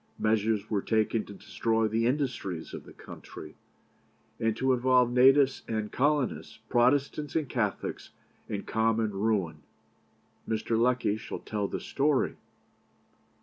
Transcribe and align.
Measures 0.17 0.67
were 0.67 0.81
taken 0.81 1.23
to 1.23 1.33
destroy 1.35 1.87
the 1.87 2.07
industries 2.07 2.73
of 2.73 2.85
the 2.85 2.91
country, 2.91 3.55
and 4.39 4.57
to 4.57 4.73
involve 4.73 5.11
natives 5.11 5.61
and 5.67 5.91
colonists, 5.91 6.57
Protestants 6.69 7.35
and 7.35 7.47
Catholics, 7.47 8.09
in 8.49 8.63
common 8.63 9.11
ruin. 9.11 9.61
Mr. 10.49 10.75
Lecky 10.75 11.17
shall 11.17 11.37
tell 11.37 11.67
the 11.67 11.79
story. 11.79 12.35